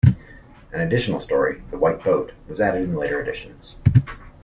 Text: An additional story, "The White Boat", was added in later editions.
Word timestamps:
An 0.73 0.81
additional 0.81 1.19
story, 1.19 1.61
"The 1.69 1.77
White 1.77 2.03
Boat", 2.03 2.31
was 2.47 2.59
added 2.59 2.85
in 2.89 2.95
later 2.95 3.21
editions. 3.21 3.75